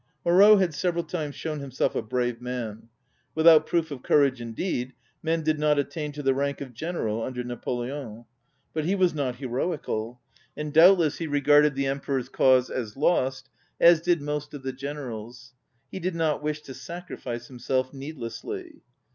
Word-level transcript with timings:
Moreau 0.25 0.57
had 0.57 0.73
several 0.73 1.03
times 1.03 1.35
shown 1.35 1.59
himself 1.59 1.93
a 1.93 2.01
brave 2.01 2.41
man. 2.41 2.89
Without 3.35 3.67
proof 3.67 3.91
of 3.91 4.01
courage 4.01 4.41
indeed 4.41 4.93
men 5.21 5.43
did 5.43 5.59
not 5.59 5.77
attain 5.77 6.11
to 6.13 6.23
the 6.23 6.33
rank 6.33 6.59
of 6.59 6.73
general 6.73 7.21
under 7.21 7.43
Napo 7.43 7.81
leon. 7.83 8.25
But 8.73 8.85
he 8.85 8.95
was 8.95 9.13
not 9.13 9.35
heroical, 9.35 10.19
and 10.57 10.73
doubtless 10.73 11.19
he 11.19 11.27
regarded 11.27 11.75
the 11.75 11.85
Emperor's 11.85 12.29
cause 12.29 12.71
as 12.71 12.97
lost, 12.97 13.49
as 13.79 14.01
did 14.01 14.23
most 14.23 14.55
of 14.55 14.63
the 14.63 14.73
generals. 14.73 15.53
He 15.91 15.99
did 15.99 16.15
not 16.15 16.41
wish 16.41 16.61
to 16.63 16.73
sacri 16.73 17.15
fice 17.17 17.45
himself 17.47 17.93
needlessly. 17.93 18.81